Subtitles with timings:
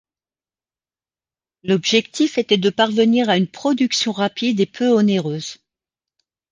[1.61, 5.57] L'objectif était de parvenir à une production rapide et peu onéreuse.